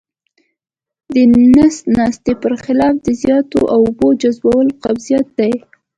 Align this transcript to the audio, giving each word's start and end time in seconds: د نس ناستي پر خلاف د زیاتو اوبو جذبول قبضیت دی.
د 1.13 1.15
نس 1.55 1.75
ناستي 1.95 2.33
پر 2.41 2.53
خلاف 2.63 2.93
د 3.05 3.07
زیاتو 3.21 3.59
اوبو 3.77 4.07
جذبول 4.21 4.67
قبضیت 4.83 5.27
دی. 5.37 5.53